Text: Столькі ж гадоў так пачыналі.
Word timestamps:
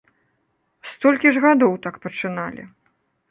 Столькі 0.93 1.33
ж 1.35 1.43
гадоў 1.45 1.73
так 1.85 1.95
пачыналі. 2.05 2.63